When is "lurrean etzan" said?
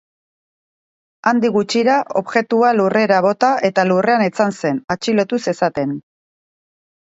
3.93-4.57